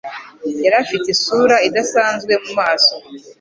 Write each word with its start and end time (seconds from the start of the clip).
Yari 0.63 0.75
afite 0.83 1.07
isura 1.15 1.55
idasanzwe 1.67 2.33
mu 2.43 2.51
maso. 2.59 2.93